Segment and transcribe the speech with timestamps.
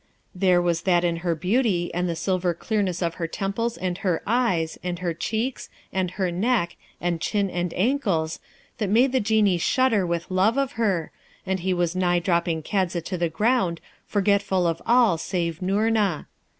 [0.33, 4.23] There was that in her beauty and the silver clearness of her temples and her
[4.25, 8.39] eyes, and her cheeks, and her neck, and chin and ankles,
[8.79, 11.11] that made the Genie shudder with love of her,
[11.45, 16.25] and he was nigh dropping Kadza to the ground, forgetful of all save Noorna.